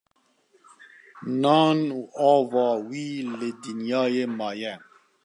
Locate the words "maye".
4.39-4.73